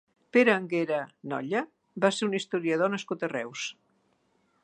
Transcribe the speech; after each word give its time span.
Pere 0.35 0.53
Anguera 0.53 1.01
Nolla 1.33 1.61
va 2.05 2.11
ser 2.19 2.27
un 2.29 2.35
historiador 2.39 2.93
nascut 2.97 3.27
a 3.29 3.33
Reus. 3.37 3.67